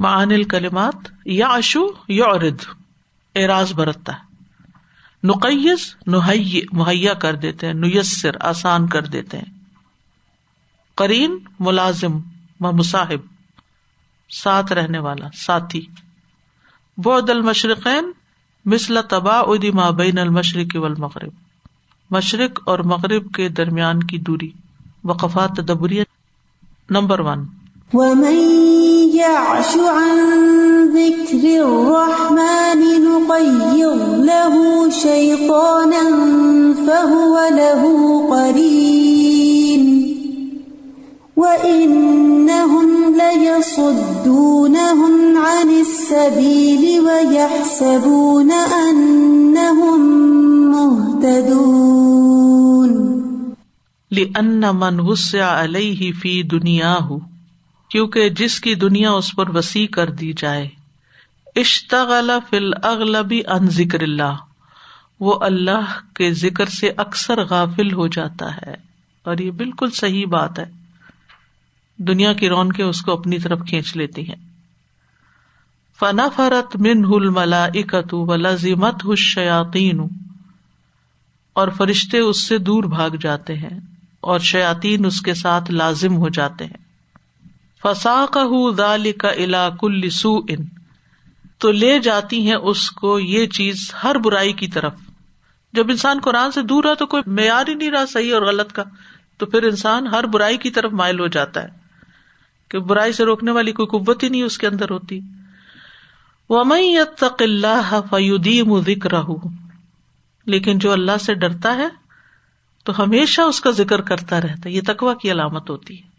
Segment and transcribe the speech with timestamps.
[0.00, 0.94] معن الکلمات
[1.26, 2.64] یا اشو یا ارد
[3.34, 4.30] اعراض برتتا ہے۔
[5.24, 5.96] نقیز
[6.72, 9.58] مہیا کر دیتے ہیں، نیسر، آسان کر دیتے ہیں۔
[10.96, 12.16] کرین ملازم
[12.60, 13.34] و مصاحب،
[14.30, 15.86] ساتھ رہنے والا، ساتھی۔
[16.96, 18.12] بعد المشرقین،
[18.64, 21.32] مثل تبا ادی بین المشرق والمغرب۔
[22.10, 24.50] مشرق اور مغرب کے درمیان کی دوری،
[25.04, 26.02] وقفات تدبری
[26.90, 27.59] نمبر ون۔
[29.14, 30.18] يعش عن
[30.94, 36.04] ذكر الرحمن نقيض له شيطانا
[36.86, 37.82] فهو له
[38.30, 39.82] قرين.
[41.36, 50.00] وإنهم ليصدونهم عن السبيل ويحسبون أنهم
[50.70, 52.10] مهتدون.
[54.10, 57.29] لأن من وسع عليه في دنياه
[57.90, 60.68] کیونکہ جس کی دنیا اس پر وسیع کر دی جائے۔
[61.56, 64.36] اشتغل فل اغلبی ان ذکر اللہ۔
[65.20, 68.74] وہ اللہ کے ذکر سے اکثر غافل ہو جاتا ہے۔
[69.22, 70.64] اور یہ بالکل صحیح بات ہے۔
[71.96, 74.50] دنیا کی رونقیں اس کو اپنی طرف کھینچ لیتی ہیں۔
[76.00, 80.00] فنا فرت من ہل ملا اکت و لازمت حشیاتین
[81.52, 83.80] اور فرشتے اس سے دور بھاگ جاتے ہیں
[84.20, 86.89] اور شیاتین اس کے ساتھ لازم ہو جاتے ہیں۔
[87.82, 88.38] فساق
[89.18, 90.64] کا الا کل سو ان
[91.58, 94.94] تو لے جاتی ہیں اس کو یہ چیز ہر برائی کی طرف۔
[95.72, 98.72] جب انسان قرآن سے دور ہے تو کوئی معیار ہی نہیں رہا صحیح اور غلط
[98.72, 98.82] کا،
[99.38, 101.68] تو پھر انسان ہر برائی کی طرف مائل ہو جاتا ہے۔
[102.68, 105.20] کہ برائی سے روکنے والی کوئی قوت ہی نہیں اس کے اندر ہوتی۔
[106.48, 106.64] وہ
[107.16, 109.12] تق اللہ فیودیم ذکر
[110.46, 111.88] لیکن جو اللہ سے ڈرتا ہے،
[112.84, 116.09] تو ہمیشہ اس کا ذکر کرتا رہتا ہے۔ یہ تقوا کی علامت ہوتی ہے۔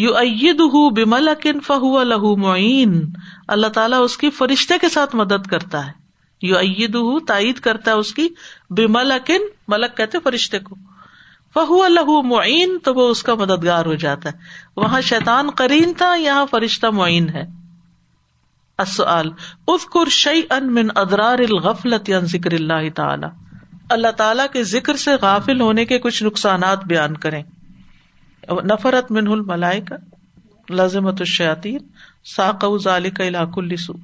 [0.00, 0.60] یو عید
[0.96, 3.12] بمل اکن فہو لہو معین۔
[3.48, 5.92] اللہ تعالیٰ اس کی فرشتے کے ساتھ مدد کرتا ہے۔
[6.42, 8.28] یو عید تائید کرتا ہے اس کی
[8.70, 10.74] بمل اکن ملک کہتے فرشتے کو۔
[11.54, 14.34] فہو لہو معین تو وہ اس کا مددگار ہو جاتا ہے۔
[14.76, 17.46] وہاں شیتان کرین تھا، یہاں فرشتہ معین ہے۔
[18.78, 23.26] اذکر شعی ان من ادرار الغفلت ذکر اللہ تعالی۔
[23.90, 27.42] اللہ تعالیٰ کے ذکر سے غافل ہونے کے کچھ نقصانات بیان کریں۔
[28.48, 29.96] نفرت من الملائی کا
[30.70, 31.78] لازمت الشیاطین
[32.24, 33.96] ساق ذالک الى كل سوء۔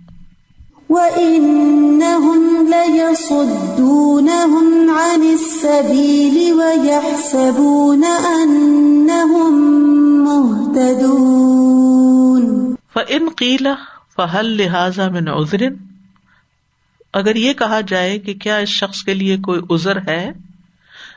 [0.88, 8.02] وَإِنَّهُمْ لَيَصُدُّونَهُمْ عَنِ السَّبِيلِ وَيَحْسَبُونَ
[8.42, 13.68] أَنَّهُمْ مُهْتَدُونَ۔ فَإِنْ قِيلَ
[14.16, 15.72] فَهَلْ لِهَذَا مِنْ عُذْرٍ؟
[17.12, 20.32] اگر یہ کہا جائے کہ کیا اس شخص کے لیے کوئی عذر ہے؟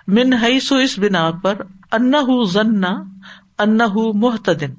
[0.09, 1.61] من حیث اس بنا پر
[1.91, 2.91] انہ ذنا
[3.59, 4.73] انہ محتدن،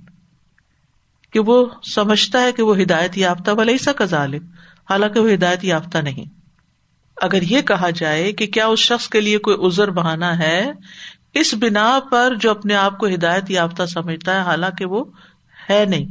[1.35, 1.65] کہ وہ
[1.95, 4.43] سمجھتا ہے کہ وہ ہدایت یافتہ بھلے سا کزالک
[4.91, 6.29] حالانکہ وہ ہدایت یافتہ نہیں۔
[7.17, 10.73] اگر یہ کہا جائے کہ کیا اس شخص کے لیے کوئی ازر بہانا ہے،
[11.35, 15.05] اس بنا پر جو اپنے آپ کو ہدایت یافتہ سمجھتا ہے، حالانکہ وہ
[15.71, 16.07] ہے نہیں۔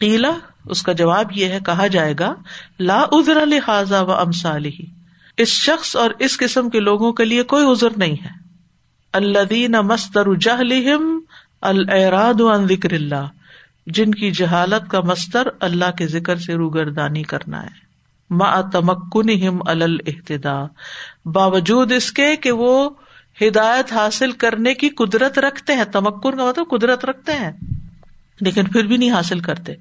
[0.00, 0.30] قیلا
[0.66, 2.32] اس کا جواب یہ ہے، کہا جائے گا،
[2.80, 4.76] لا ازر لہٰذا و امسالی
[5.40, 8.30] اس شخص اور اس قسم کے لوگوں کے لیے کوئی ازر نہیں ہے۔
[9.12, 11.20] الدین مستر جہلم
[11.60, 13.26] الراد ان ذکر اللہ،
[13.86, 17.78] جن کی جہالت کا مستر اللہ کے ذکر سے روگردانی کرنا ہے۔
[18.30, 20.66] ما تمکن الحتدا
[21.24, 22.90] باوجود اس کے کہ وہ
[23.40, 27.52] ہدایت حاصل کرنے کی قدرت رکھتے ہیں۔ تمکن کا مطلب قدرت رکھتے ہیں،
[28.40, 29.74] لیکن پھر بھی نہیں حاصل کرتے۔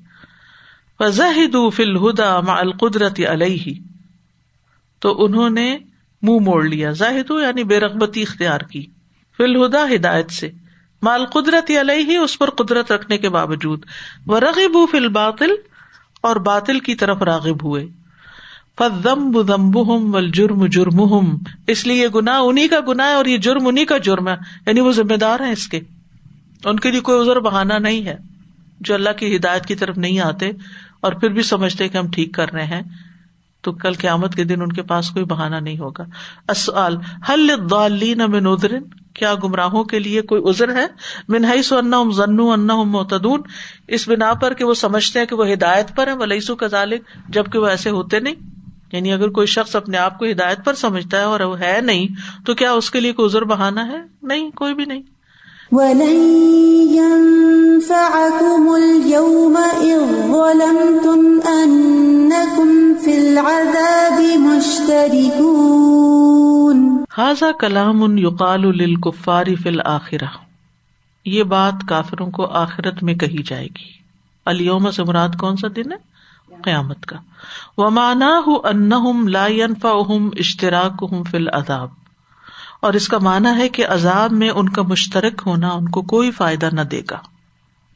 [0.98, 3.74] فضاہد فل ہدا ما القدرت علیہ۔
[5.00, 5.78] تو انہوں نے
[6.22, 8.86] منہ مو موڑ لیا۔ زاہد یعنی بے رغبتی اختیار کی۔
[9.38, 10.52] فی الہدا ہدایت سے۔
[11.02, 13.86] مال قدرت علیہ ہی اس پر قدرت رکھنے کے باوجود۔
[14.26, 15.52] وہ رغب فی الباطل،
[16.22, 17.88] اور باطل کی طرف راغب ہوئے۔
[18.78, 23.68] فم بدمب ہم و جرم جرم اس لیے گناہ انہیں کا گناہ اور یہ جرم
[23.68, 24.34] انہیں کا جرم ہے۔
[24.68, 25.80] یعنی وہ ذمہ دار ہے اس کے۔
[26.66, 28.16] ان کے لیے کوئی ازر بہانا نہیں ہے۔
[28.80, 30.52] جو اللہ کی ہدایت کی طرف نہیں آتے
[31.00, 32.82] اور پھر بھی سمجھتے کہ ہم ٹھیک کر رہے ہیں۔
[33.62, 36.04] تو کل قیامت کے دن ان کے پاس کوئی بہانا نہیں ہوگا۔
[36.48, 36.96] اصل
[37.30, 38.84] حل الضالین من ادرن
[39.14, 40.88] کیا گمراہوں کے لیے کوئی ازر ہے؟
[41.28, 43.42] منہائی سو انا ضنو انا معتدون۔
[43.88, 47.02] اس بنا پر کہ وہ سمجھتے ہیں کہ وہ ہدایت پر ہے ولیسو کا ذالک
[47.30, 48.36] جبکہ وہ ایسے ہوتے نہیں۔
[48.92, 52.08] یعنی اگر کوئی شخص اپنے آپ کو ہدایت پر سمجھتا ہے اور وہ ہے نہیں،
[52.46, 55.02] تو کیا اس کے لیے کوئی ازر بہانا ہے؟ نہیں، کوئی بھی نہیں۔
[67.10, 70.26] خاصا کلام یقال الکفاری فل آخرہ
[71.26, 74.00] یہ بات کافروں کو آخرت میں کہی جائے گی۔
[74.46, 75.98] الیوم سے مراد کون سا دن ہے؟
[76.64, 77.18] قیامت کا۔
[77.78, 81.88] وہ مانا ہوں لا ينفعهم اشتراکهم فی العذاب
[82.82, 86.32] اور اس کا مانا ہے کہ عذاب میں ان کا مشترک ہونا ان کو کوئی
[86.32, 87.18] فائدہ نہ دے گا۔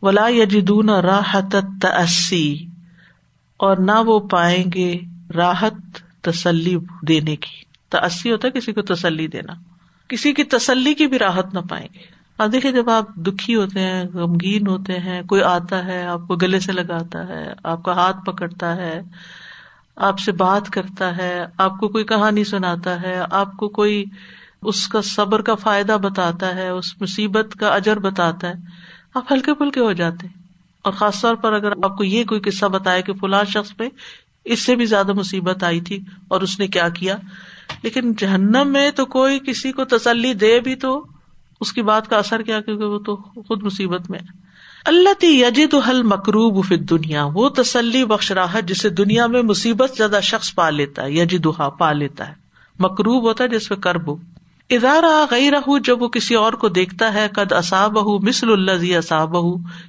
[0.01, 2.65] ولا یجدون راحت تسی
[3.63, 4.99] اور نہ وہ پائیں گے
[5.35, 5.73] راحت
[6.21, 6.77] تسلی
[7.07, 9.53] دینے کی۔ تسی ہوتا ہے کسی کو تسلی دینا۔
[10.07, 11.99] کسی کی تسلی کی بھی راحت نہ پائیں گے۔
[12.37, 16.35] اب دیکھیے جب آپ دکھی ہوتے ہیں، غمگین ہوتے ہیں، کوئی آتا ہے، آپ کو
[16.35, 19.01] گلے سے لگاتا ہے، آپ کا ہاتھ پکڑتا ہے،
[19.95, 24.05] آپ سے بات کرتا ہے، آپ کو کوئی کہانی سناتا ہے، آپ کو کوئی
[24.61, 28.53] اس کا صبر کا فائدہ بتاتا ہے، اس مصیبت کا اجر بتاتا ہے،
[29.13, 30.42] آپ ہلکے پھلکے ہو جاتے ہیں۔
[30.83, 33.87] اور خاص طور پر اگر آپ کو یہ کوئی قصہ بتایا کہ فلاں شخص پہ
[34.45, 37.15] اس سے بھی زیادہ مصیبت آئی تھی اور اس نے کیا کیا،
[37.83, 41.05] لیکن جہنم میں تو کوئی کسی کو تسلی دے بھی تو
[41.61, 44.19] اس کی بات کا اثر کیا کیونکہ وہ تو خود مصیبت میں
[44.85, 49.97] اللہ تی یجد حل مکروب فت دنیا وہ تسلی بخش رہا جسے دنیا میں مصیبت
[49.97, 52.33] زیادہ شخص پا لیتا ہے، یجدہا پا لیتا ہے۔
[52.79, 54.15] مکروب ہوتا ہے جس پہ کرب ہو۔
[54.75, 58.95] ادارہ گئی رہ جب وہ کسی اور کو دیکھتا ہے، قد اصاب مسل اللہ زی
[58.95, 59.35] اصاب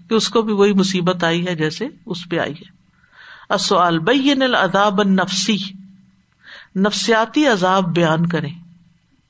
[0.09, 2.75] کہ اس کو بھی وہی مصیبت آئی ہے جیسے اس پہ آئی ہے۔
[3.51, 5.57] اصل بین العذاب نفسی
[6.77, 8.49] نفسیاتی عذاب بیان کرے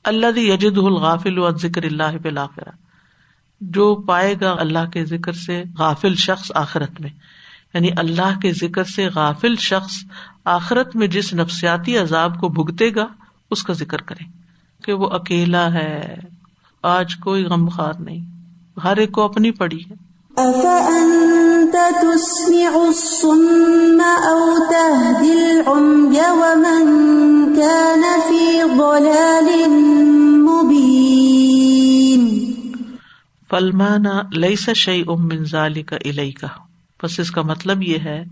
[0.03, 2.69] اللہ یجد الغافل ذکر اللہ بالآخرہ
[3.61, 7.09] جو پائے گا اللہ کے ذکر سے غافل شخص آخرت میں۔
[7.73, 9.93] یعنی اللہ کے ذکر سے غافل شخص
[10.45, 13.07] آخرت میں جس نفسیاتی عذاب کو بھگتے گا،
[13.51, 14.44] اس کا ذکر کرے
[14.83, 16.15] کہ وہ اکیلا ہے۔
[16.83, 18.25] آج کوئی غم خار نہیں۔
[18.83, 20.05] ہر ایک کو اپنی پڑی ہے۔
[33.49, 36.47] فلمانا لئی شعی ام منظالی کا الئی کا
[37.03, 38.23] بس اس کا مطلب یہ ہے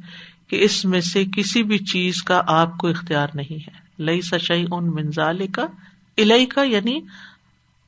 [0.47, 4.65] کہ اس میں سے کسی بھی چیز کا آپ کو اختیار نہیں ہے۔ لئی شعی
[4.71, 5.65] ان منظال کا
[6.17, 6.99] الہی کا یعنی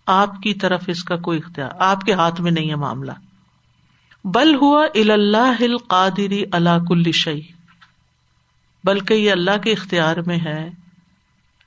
[0.07, 3.11] آپ کی طرف اس کا کوئی اختیار، آپ کے ہاتھ میں نہیں ہے معاملہ۔
[4.25, 7.41] بل ہوا اللہ قادری اللہ کل شعی
[8.83, 10.69] بلکہ یہ اللہ کے اختیار میں ہے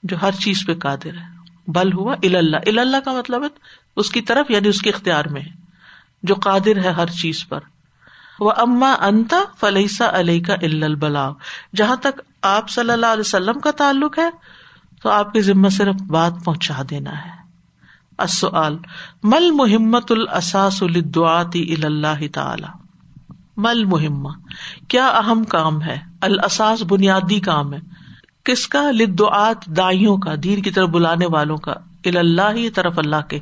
[0.02, 1.26] جو ہر چیز پہ قادر ہے۔
[1.68, 3.48] بل ہوا اللہ اللہ کا مطلب ہے
[3.96, 5.50] اس کی طرف یعنی اس کے اختیار میں ہے،
[6.22, 7.60] جو قادر ہے ہر چیز پر۔
[8.40, 11.32] وہ اما انتا فلیسا علیہ کا البلاغ،
[11.76, 14.28] جہاں تک آپ صلی اللہ علیہ وسلم کا تعلق ہے
[15.02, 17.38] تو آپ کی ذمہ صرف بات پہنچا دینا ہے۔
[19.22, 22.82] مل محمت الاساس الدعاتی اللہ تعالی؟
[23.56, 24.28] مل مہم
[24.88, 27.78] کیا اہم کام ہے؟ الاساس بنیادی کام ہے۔
[28.44, 31.74] کس کا؟ لدعات دائیوں کا دیر کی طرف بلانے والوں کا
[32.04, 33.38] اللہ ہی طرف اللہ کے۔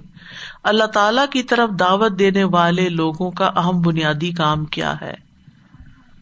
[0.62, 5.14] اللہ تعالی کی طرف دعوت دینے والے لوگوں کا اہم بنیادی کام کیا ہے؟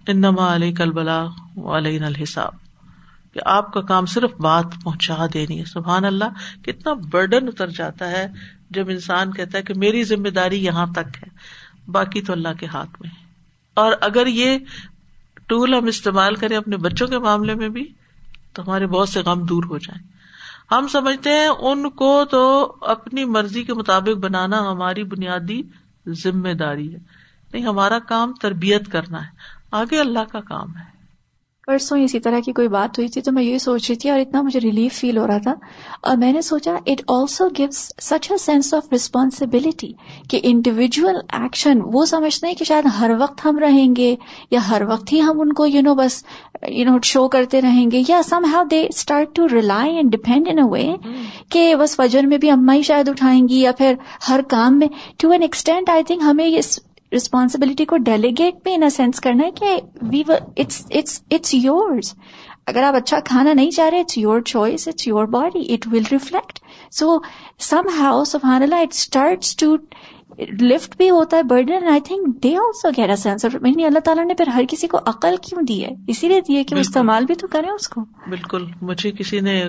[0.06, 0.90] انما علیہ کل
[1.66, 2.63] علیہ الحساب۔
[3.34, 8.10] کہ آپ کا کام صرف بات پہنچا دینی ہے۔ سبحان اللہ، کتنا برڈن اتر جاتا
[8.10, 8.26] ہے
[8.70, 11.28] جب انسان کہتا ہے کہ میری ذمہ داری یہاں تک ہے،
[11.90, 13.10] باقی تو اللہ کے ہاتھ میں۔
[13.74, 14.58] اور اگر یہ
[15.46, 17.92] ٹول ہم استعمال کریں اپنے بچوں کے معاملے میں بھی،
[18.52, 20.14] تو ہمارے بہت سے غم دور ہو جائیں۔
[20.74, 25.62] ہم سمجھتے ہیں ان کو تو اپنی مرضی کے مطابق بنانا ہماری بنیادی
[26.08, 26.98] ذمہ داری ہے۔
[27.52, 29.30] نہیں، ہمارا کام تربیت کرنا ہے۔
[29.70, 30.93] آگے اللہ کا کام ہے۔
[31.66, 34.20] پرسوں اسی طرح کی کوئی بات ہوئی تھی تو میں یہ سوچ رہی تھی اور
[34.20, 35.54] اتنا مجھے ریلیف فیل ہو رہا تھا۔
[36.00, 39.92] اور میں نے سوچا it also gives such a sense of responsibility
[40.30, 44.16] کہ انڈیویجل ایکشن وہ سمجھتے ہیں کہ شاید ہر وقت ہم رہیں گے
[44.50, 46.24] یا ہر وقت ہی ہم ان کو یو نو بس
[46.68, 50.48] یو نو شو کرتے رہیں گے یا some have they start to rely and depend
[50.48, 50.94] in a way
[51.50, 53.94] کہ بس فجر میں بھی اما ہی شاید اٹھائیں گی یا پھر
[54.28, 56.46] ہر کام میں۔ To an extent I think ہمیں
[57.12, 60.22] ریسپانسبلٹی کو ڈیلیگیٹ بھی ان سینس کرنا ہے کہ وی
[60.56, 62.14] اٹس یورز
[62.66, 66.04] اگر آپ اچھا کھانا نہیں چاہ رہے it's your choice it's your body it will
[66.10, 66.58] reflect
[66.92, 67.18] so
[67.98, 69.76] somehow سبحان اللہ اٹ اسٹارٹس ٹو
[70.60, 74.24] لفٹ بھی ہوتا ہے burden I think they also get a sense نہیں اللہ تعالیٰ
[74.26, 77.24] نے پھر ہر کسی کو عقل کیوں دی ہے؟ اسی لیے دی ہے کہ استعمال
[77.26, 78.04] بھی تو کرے اس کو.
[78.28, 78.64] بالکل.
[78.82, 79.62] مجھے کسی نے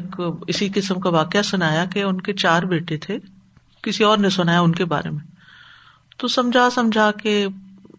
[0.47, 3.17] اسی قسم کا واقعہ سنایا کہ ان کے چار بیٹے تھے.
[3.83, 5.23] کسی اور نے سنایا ان کے بارے میں.
[6.17, 7.47] تو سمجھا سمجھا کے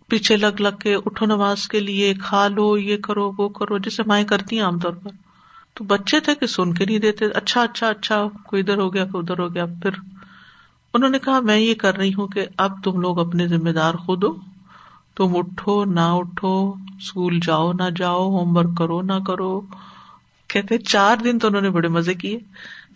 [0.08, 4.02] پیچھے لگ لگ کے اٹھو نماز کے لیے، کھا لو، یہ کرو، وہ کرو جسے
[4.06, 5.10] مائیں کرتی ہیں عام طور پر۔
[5.74, 9.04] تو بچے تھے کہ سن کے نہیں دیتے اچھا اچھا اچھا کوئی ادھر ہو گیا،
[9.04, 9.90] کوئی ادھر ہو گیا، پھر
[10.94, 13.94] انہوں نے کہا، میں یہ کر رہی ہوں کہ اب تم لوگ اپنے ذمے دار
[13.94, 14.32] خود ہو۔
[15.16, 19.60] تم اٹھو، نہ اٹھو اسکول جاؤ، نہ جاؤ، ہوم ورک کرو، نہ کرو۔
[20.60, 22.38] کہتے چار دن تو انہوں نے بڑے مزے کیے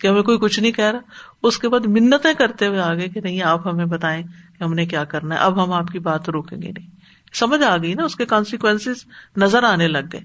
[0.01, 0.99] کہ ہمیں کوئی کچھ نہیں کہہ رہا۔
[1.43, 4.23] اس کے بعد منتیں کرتے ہوئے آگے کہ نہیں، آپ ہمیں بتائیں
[4.59, 6.87] کہ ہم نے کیا کرنا ہے۔ اب ہم آپ کی بات روکیں گے نہیں۔
[7.33, 8.89] سمجھ آ گئی نا، اس کے کانسیکوینس
[9.37, 10.21] نظر آنے لگ گئے۔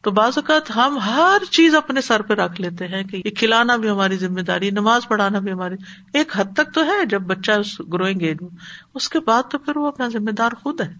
[0.00, 3.76] تو بعض اوقات ہم ہر چیز اپنے سر پہ رکھ لیتے ہیں کہ یہ کھلانا
[3.76, 5.74] بھی ہماری ذمہ داری نماز پڑھانا بھی ہماری۔
[6.12, 7.52] ایک حد تک تو ہے، جب بچہ
[7.92, 8.56] گروئنگ ایج میں
[8.94, 10.92] اس کے بعد تو پھر وہ اپنا ذمہ دار خود ہے۔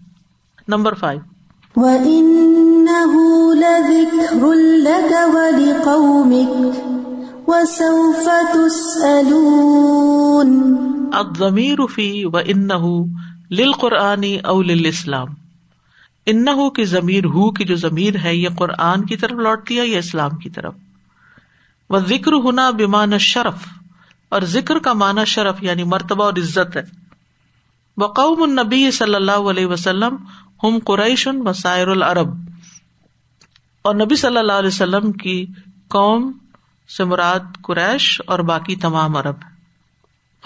[0.67, 1.32] نمبر فائیو
[1.75, 3.13] وَإِنَّهُ
[3.55, 6.51] لَذِكْرٌ لَكَ وَلِقَوْمِكَ
[7.47, 9.53] وَسَوْفَ تُسْأَلُونَ
[11.13, 12.83] الضمیر فی و انہ
[13.51, 15.27] للقرآنی او للاسلام
[16.25, 19.99] انہ کی ضمیر ہو کی جو ضمیر ہے یہ قرآن کی طرف لوٹتی ہے یا
[19.99, 20.73] اسلام کی طرف؟
[21.89, 23.67] وہ ذکر ہونا بیمان شرف
[24.29, 26.83] اور ذکر کا معنی شرف یعنی مرتبہ اور عزت ہے۔
[27.97, 30.15] وہ قوم النبی صلی اللہ علیہ وسلم
[30.63, 32.29] ہم قریش وسائر العرب۔
[33.81, 35.45] اور نبی صلی اللہ علیہ وسلم کی
[35.87, 36.31] قوم
[36.97, 39.35] سے مراد قریش اور باقی تمام عرب۔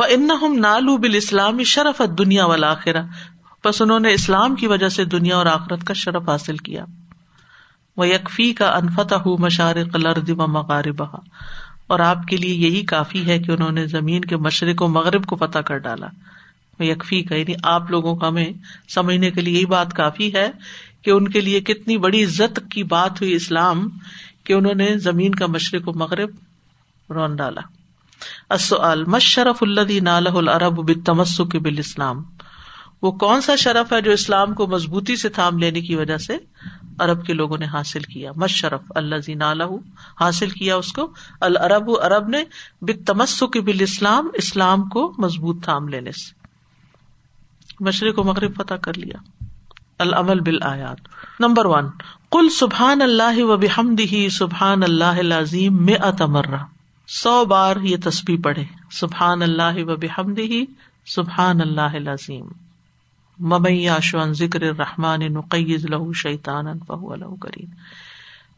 [0.10, 0.30] ان
[0.62, 2.74] نالو بال اسلامی شرف دنیا والا
[3.66, 6.86] بس انہوں نے اسلام کی وجہ سے دنیا اور آخرت کا شرف حاصل کیا۔
[7.98, 11.18] وہ یکفی کا انفتح مشارق لرد و مغاربہ
[11.88, 15.26] اور آپ کے لیے یہی کافی ہے کہ انہوں نے زمین کے مشرق و مغرب
[15.26, 16.08] کو فتح کر ڈالا۔
[16.84, 18.46] یکفی کا یعنی آپ لوگوں کو ہمیں
[18.90, 20.50] سمجھنے کے لیے یہی بات کافی ہے
[21.02, 23.90] کہ ان کے لیے کتنی بڑی عزت کی بات ہوئی اسلام
[24.44, 26.30] کہ انہوں نے زمین کا مشرق و مغرب
[27.10, 27.62] رون ڈالا۔
[29.08, 32.24] مشرف اللہ نالہ العرب بتمسک بال اسلام
[33.02, 36.38] وہ کون سا شرف ہے جو اسلام کو مضبوطی سے تھام لینے کی وجہ سے
[37.00, 39.42] ارب کے لوگوں نے حاصل کیا؟ مشرف اللہ زین
[40.22, 42.44] حاصل کیا اس کو؟ العرب ارب نے
[42.82, 46.37] بتمسک بال اسلام اسلام کو مضبوط تھام لینے سے۔
[47.80, 49.18] مشرق و مغرب فتح کر لیا۔
[50.00, 50.98] العمل بال آیات
[51.40, 51.86] نمبر ون
[52.32, 56.64] کل سبحان اللہ و بحمد ہی سبحان اللہ عظیم میں اتمرہ
[57.08, 60.66] سو بار یہ تصبیح پڑھے۔ سبحان اللہ و بحمد ہی
[61.06, 62.46] سبحان اللہ عظیم
[63.40, 67.70] ممیا شن ذکر رحمان نقیز لہو شیطان فہو لہو کرین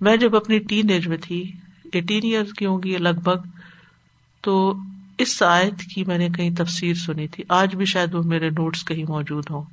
[0.01, 1.51] میں جب اپنی ٹین ایج میں تھی،
[1.93, 3.47] ایٹین ایئرس کی ہوں گی لگ بھگ،
[4.41, 4.73] تو
[5.19, 8.85] اس آیت کی میں نے کہیں تفسیر سنی تھی، آج بھی شاید وہ میرے نوٹس
[8.85, 9.63] کہیں موجود ہوں۔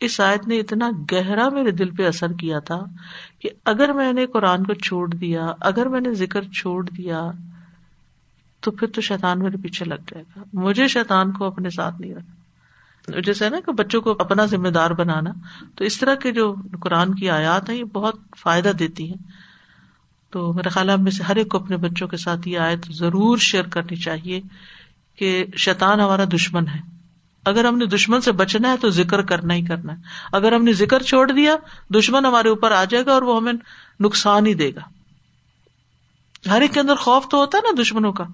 [0.00, 2.80] اس آیت نے اتنا گہرا میرے دل پہ اثر کیا تھا
[3.38, 7.30] کہ اگر میں نے قرآن کو چھوڑ دیا، اگر میں نے ذکر چھوڑ دیا،
[8.60, 12.14] تو پھر تو شیطان میرے پیچھے لگ جائے گا۔ مجھے شیطان کو اپنے ساتھ نہیں
[12.14, 15.30] رکھنا۔ جیسے نا کہ بچوں کو اپنا ذمہ دار بنانا،
[15.74, 19.47] تو اس طرح کے جو قرآن کی آیات ہیں، یہ بہت فائدہ دیتی ہیں۔
[20.30, 23.38] تو میرا خیال میں سے ہر ایک کو اپنے بچوں کے ساتھ یہ آیت ضرور
[23.38, 24.40] شیئر کرنی چاہیے
[25.16, 26.80] کہ شیطان ہمارا دشمن ہے۔
[27.44, 30.64] اگر ہم نے دشمن سے بچنا ہے تو ذکر کرنا ہی کرنا ہے۔ اگر ہم
[30.64, 31.56] نے ذکر چھوڑ دیا،
[31.94, 33.52] دشمن ہمارے اوپر آ جائے گا اور وہ ہمیں
[34.00, 34.80] نقصان ہی دے گا۔
[36.50, 38.24] ہر ایک کے اندر خوف تو ہوتا ہے نا دشمنوں کا۔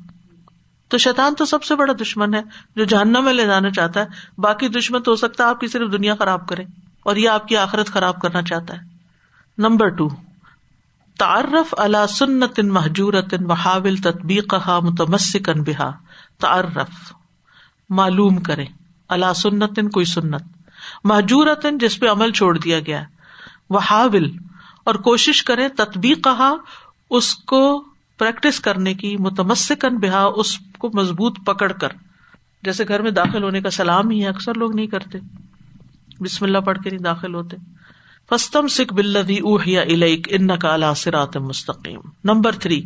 [0.89, 2.43] تو شیطان تو سب سے بڑا دشمن ہے
[2.77, 4.07] جو جاننا میں لے جانا چاہتا ہے۔
[4.39, 6.65] باقی دشمن تو ہو سکتا ہے آپ کی صرف دنیا خراب کرے
[7.05, 8.81] اور یہ آپ کی آخرت خراب کرنا چاہتا ہے۔
[9.59, 10.09] Number two.
[11.19, 15.91] تعارف اللہ سنت محجورت وحاول تطبیق متمسکن بحا
[16.41, 17.13] تعارف
[17.91, 18.65] معلوم کرے
[19.09, 20.43] اللہ سنت کوئی سنت.
[21.05, 23.03] محجورت جس پہ عمل چھوڑ دیا گیا.
[23.71, 24.31] وہ حاول
[24.85, 26.53] اور کوشش کرے تطبیق کہا
[27.11, 27.85] اس کو
[28.19, 31.89] پریکٹس کرنے کی، متمسکن بحا اس کو مضبوط پکڑ کر.
[32.63, 35.19] جیسے گھر میں داخل ہونے کا سلام ہی ہے، اکثر لوگ نہیں کرتے.
[36.21, 37.57] بسم اللہ پڑھ کے نہیں داخل ہوتے.
[38.31, 42.83] فستم سکھ بلدی اوہیا الیک ان کا سرات مستقیم۔ نمبر تھری،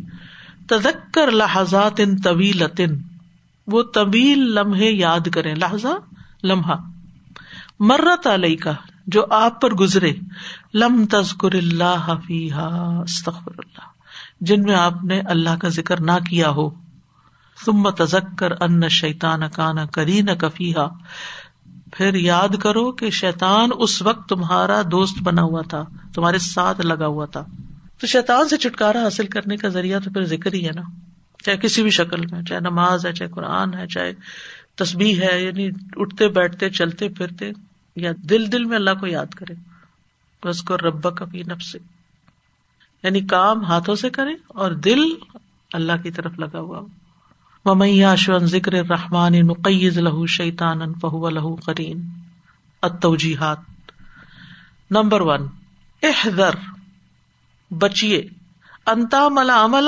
[0.67, 2.63] تذکر لہذات ان طویل
[3.67, 5.89] وہ طویل لمحے یاد کرے لہذا
[6.43, 6.75] لمحہ۔
[7.79, 8.71] مرت علیہ کا
[9.07, 10.11] جو آپ پر گزرے۔
[10.73, 13.87] لم تذکر اللہ فیحا استغفر اللہ۔
[14.41, 16.69] جن میں آپ نے اللہ کا ذکر نہ کیا ہو۔
[17.65, 20.87] ثم تذکر ان شیطان کانا کرین کفیحا
[21.91, 27.05] پھر یاد کرو کہ شیتان اس وقت تمہارا دوست بنا ہوا تھا، تمہارے ساتھ لگا
[27.05, 27.45] ہوا تھا۔
[27.99, 30.81] تو شیتان سے چھٹکارا حاصل کرنے کا ذریعہ تو پھر ذکر ہی ہے نا۔
[31.45, 34.13] چاہے کسی بھی شکل میں، چاہے نماز ہے، چاہے قرآن ہے، چاہے
[34.75, 37.51] تصبیح ہے یعنی اٹھتے، بیٹھتے، چلتے، پھرتے،
[37.95, 39.53] یا دل دل میں اللہ کو یاد کرے۔
[40.45, 41.79] بس کو ربا کا بھی نب سے
[43.03, 44.99] یعنی کام ہاتھوں سے کرے اور دل
[45.73, 46.81] اللہ کی طرف لگا ہوا
[47.69, 52.01] ہو شن ذکر رحمان نقیز لہو شیطان فہو لہو کرین
[52.83, 53.57] اتوجیحات
[54.91, 55.47] نمبر ون،
[56.03, 56.55] احذر،
[57.71, 58.21] بچیے
[58.85, 59.87] انتا ملا عمل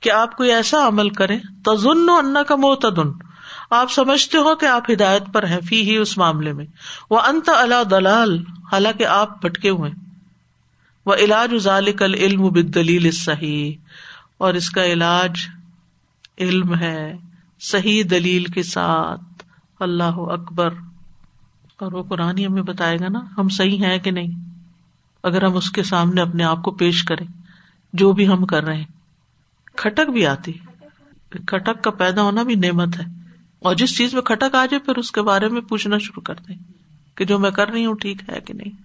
[0.00, 3.10] کہ آپ کوئی ایسا عمل کرے تزن انا کا معتدن
[3.70, 6.64] آپ سمجھتے ہو کہ آپ ہدایت پر ہیں فی ہی اس معاملے میں
[7.10, 8.36] وہ انت اللہ دلال،
[8.72, 9.90] حالانکہ آپ بھٹکے ہوئے
[11.06, 13.72] وہ علاج ذالک العلم بالدلیل الصحیح
[14.38, 15.46] اور اس کا علاج
[16.38, 17.16] علم ہے،
[17.60, 19.42] صحیح دلیل کے ساتھ۔
[19.80, 20.74] اللہ اکبر۔
[21.80, 24.48] اور وہ قرآن ہی ہمیں بتائے گا نا، ہم صحیح ہیں کہ نہیں؟
[25.22, 27.26] اگر ہم اس کے سامنے اپنے آپ کو پیش کریں،
[27.92, 28.84] جو بھی ہم کر رہے ہیں۔
[29.76, 30.52] کھٹک بھی آتی۔
[31.30, 33.04] کھٹک کا پیدا ہونا بھی نعمت ہے۔
[33.58, 36.34] اور جس چیز میں کھٹک آ جائے، پھر اس کے بارے میں پوچھنا شروع کر
[36.34, 36.56] دیں
[37.14, 38.82] کہ جو میں کر رہی ہوں، ٹھیک ہے کہ نہیں؟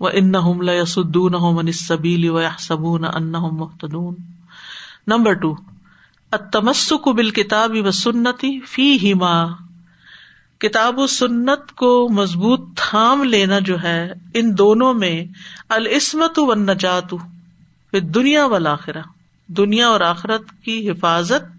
[0.00, 4.14] وہ ان نہ سدون سبیلی و سب ان محتدون
[5.06, 5.54] نمبر ٹو
[6.32, 9.46] اتمسک بال کتاب و سنتی فی ہما
[10.58, 15.24] کتاب و سنت کو مضبوط تھام لینا جو ہے، ان دونوں میں
[15.68, 17.04] السمت و نجات
[17.92, 19.00] دنیا و آخرا
[19.46, 21.56] دنیا اور آخرت کی حفاظت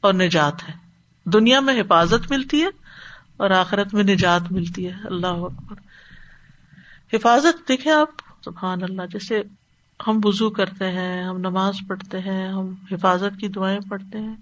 [0.00, 0.74] اور نجات ہے۔
[1.24, 2.68] دنیا میں حفاظت ملتی ہے
[3.36, 5.76] اور آخرت میں نجات ملتی ہے۔ اللہ اکبر۔
[7.12, 8.08] حفاظت دیکھے آپ،
[8.44, 9.42] سبحان اللہ، جیسے
[10.06, 14.36] ہم وزو کرتے ہیں، ہم نماز پڑھتے ہیں، ہم حفاظت کی دعائیں پڑھتے ہیں۔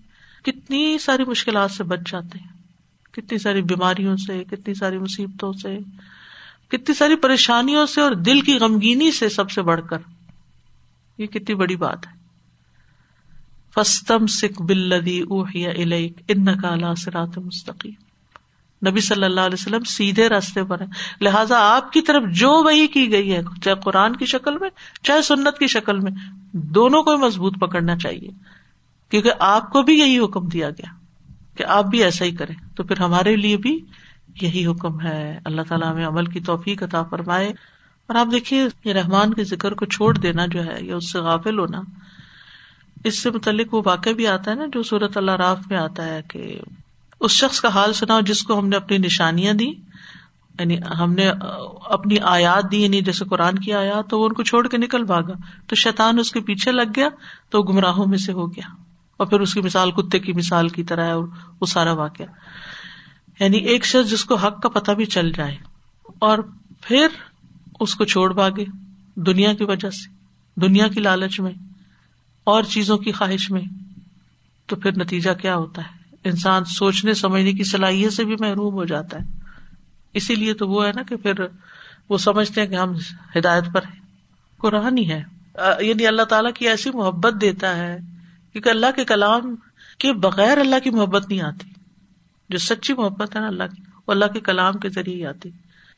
[0.45, 2.49] کتنی ساری مشکلات سے بچ جاتے ہیں۔
[3.13, 5.79] کتنی ساری بیماریوں سے، کتنی ساری مصیبتوں سے،
[6.69, 9.99] کتنی ساری پریشانیوں سے اور دل کی غمگینی سے سب سے بڑھ کر۔
[11.19, 12.13] یہ کتنی بڑی بات ہے۔
[13.75, 18.06] فستم سکھ بلدی اوہیا الیک ان کا سرات مستقیم۔
[18.87, 20.87] نبی صلی اللہ علیہ وسلم سیدھے راستے پر ہے
[21.21, 24.71] لہٰذا آپ کی طرف جو وہی کی گئی ہے، چاہے قرآن کی شکل میں،
[25.03, 26.13] چاہے سنت کی شکل میں،
[26.53, 28.29] دونوں کو مضبوط پکڑنا چاہیے۔
[29.09, 30.95] کیونکہ آپ کو بھی یہی حکم دیا گیا
[31.57, 33.85] کہ آپ بھی ایسا ہی کریں۔ تو پھر ہمارے لیے بھی
[34.43, 37.49] یہی حکم ہے۔ اللہ تعالیٰ ہمیں عمل کی توفیق عطا فرمائے۔
[38.07, 41.19] اور آپ دیکھیے، یہ رحمان کے ذکر کو چھوڑ دینا جو ہے، یا اس سے
[41.19, 41.81] غافل ہونا،
[43.05, 46.05] اس سے متعلق وہ واقع بھی آتا ہے نا، جو صورت اللہ راف میں آتا
[46.05, 46.61] ہے کہ
[47.21, 49.69] اس شخص کا حال سنا جس کو ہم نے اپنی نشانیاں دی
[50.61, 51.31] یعنی ہم نے
[51.85, 55.05] اپنی آیات دی یعنی جیسے قرآن کی آیات، تو وہ ان کو چھوڑ کے نکل
[55.05, 55.33] بھاگا۔
[55.67, 57.09] تو شیطان اس کے پیچھے لگ گیا،
[57.51, 58.75] تو گمراہوں میں سے ہو گیا۔
[59.17, 61.25] اور پھر اس کی مثال، کتے کی مثال کی طرح ہے، اور
[61.61, 62.27] وہ سارا واقعہ۔
[63.41, 65.57] یعنی ایک شخص جس کو حق کا پتہ بھی چل جائے،
[66.19, 66.39] اور
[66.81, 67.07] پھر
[67.81, 68.65] اس کو چھوڑ بھاگے
[69.15, 70.11] دنیا کی وجہ سے،
[70.61, 71.53] دنیا کی لالچ میں،
[72.45, 73.63] اور چیزوں کی خواہش میں۔
[74.67, 75.96] تو پھر نتیجہ کیا ہوتا ہے؟
[76.27, 79.25] انسان سوچنے، سمجھنے کی صلاحیت سے بھی محروم ہو جاتا ہے۔
[80.15, 81.33] اسی لیے تو وہ ہے نا کہ پھر
[82.09, 82.93] وہ سمجھتے ہیں کہ ہم
[83.37, 84.01] ہدایت پر ہیں۔
[84.59, 85.23] قرآن ہی ہے۔
[85.81, 87.99] یعنی اللہ تعالیٰ کی ایسی محبت دیتا ہے
[88.53, 89.41] کیونکہ اللہ کے کلام
[89.99, 91.71] کے بغیر اللہ کی محبت نہیں آتی۔
[92.49, 95.51] جو سچی محبت ہے نا اللہ کی، وہ اللہ کے کلام کے ذریعے ہی آتی۔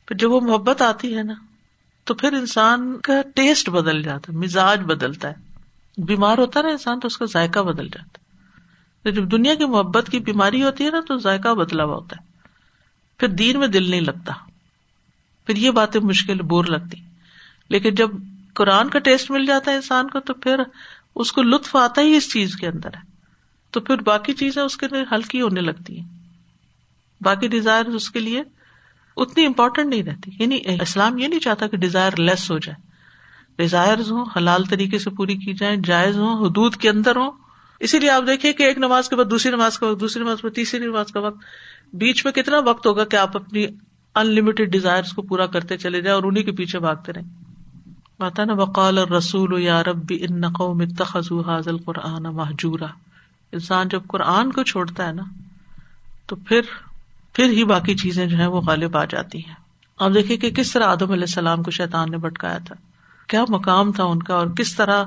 [0.05, 1.33] پھر جب وہ محبت آتی ہے نا،
[2.03, 5.35] تو پھر انسان کا ٹیسٹ بدل جاتا ہے، مزاج بدلتا ہے۔
[5.97, 8.28] بیمار ہوتا ہے نا انسان تو اس کا ذائقہ بدل جاتا ہے۔
[9.05, 12.29] جب دنیا کی محبت کی بیماری ہوتی ہے نا تو ذائقہ بدلا ہوا ہوتا ہے۔
[13.17, 14.33] پھر دین میں دل نہیں لگتا۔
[15.45, 16.97] پھر یہ باتیں مشکل، بور لگتی۔
[17.69, 18.09] لیکن جب
[18.53, 20.61] قرآن کا ٹیسٹ مل جاتا ہے انسان کو تو پھر
[21.15, 23.01] اس کو لطف آتا ہی اس چیز کے اندر ہے۔
[23.71, 26.07] تو پھر باقی چیزیں اس کے لیے ہلکی ہونے لگتی ہیں۔
[27.21, 28.43] باقی ڈیزائر اس کے لیے
[29.17, 32.91] اتنی امپورٹینٹ نہیں رہتی۔ یعنی اسلام یہ نہیں چاہتا کہ ڈیزائر لیس ہو جائے۔
[33.57, 37.31] ڈیزائر ہوں، حلال طریقے سے پوری کی جائے جائز ہوں، حدود کے اندر ہوں۔
[37.79, 40.55] اسی لیے آپ دیکھیں کہ ایک نماز کے بعد دوسری نماز کا وقت، دوسری نماز
[40.55, 41.37] تیسری نماز کا وقت،
[41.93, 43.65] بیچ میں کتنا وقت ہوگا کہ آپ اپنی
[44.15, 47.25] ان لمیٹڈ ڈیزائر کو پورا کرتے چلے جائیں اور انہیں کے پیچھے بھاگتے رہیں؟
[48.19, 52.87] ماتا نا، وقال رسول یا ربی ان نقو تخذو حاضل قرآن محجورا
[53.51, 55.23] انسان جب قرآن کو چھوڑتا ہے نا،
[56.25, 56.61] تو پھر
[57.33, 59.53] پھر ہی باقی چیزیں جو ہے وہ غالب آ جاتی ہیں۔
[59.99, 62.75] آپ دیکھیے کہ کس طرح آدم علیہ السلام کو شیطان نے بٹکایا تھا۔
[63.27, 65.03] کیا مقام تھا ان کا اور کس طرح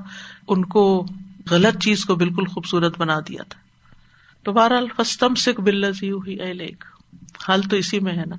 [0.48, 1.06] ان کو
[1.50, 3.60] غلط چیز کو بالکل خوبصورت بنا دیا تھا۔
[4.42, 6.66] تو بہرحال فستم سکھ بلزی ہوئی اے
[7.48, 8.36] حال تو اسی میں ہے نا۔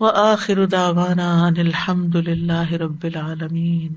[0.00, 3.92] وآخر دعوانا ان الحمد للہ رب العالمین۔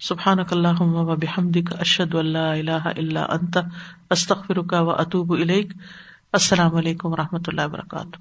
[0.00, 3.58] سبحانک اللہم و بحمدک، اشہد ان لا الہ الا انت،
[4.10, 5.72] استغفرک و اتوب الیک۔
[6.32, 8.16] السلام علیکم و رحمۃ اللہ وبرکاتہ۔